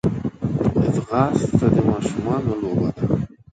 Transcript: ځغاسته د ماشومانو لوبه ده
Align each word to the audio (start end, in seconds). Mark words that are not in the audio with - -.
ځغاسته 0.93 1.65
د 1.75 1.77
ماشومانو 1.89 2.51
لوبه 2.61 2.89
ده 2.95 3.05